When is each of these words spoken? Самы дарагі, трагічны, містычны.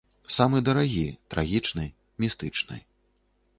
Самы 0.35 0.61
дарагі, 0.69 1.03
трагічны, 1.35 1.85
містычны. 2.25 2.83